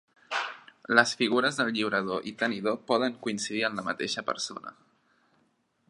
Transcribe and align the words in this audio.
Les 0.99 1.11
figures 1.19 1.59
del 1.59 1.69
lliurador 1.75 2.25
i 2.31 2.33
tenidor 2.39 2.79
poden 2.93 3.21
coincidir 3.27 3.63
en 3.69 3.79
la 3.81 3.87
mateixa 3.91 4.25
persona. 4.33 4.75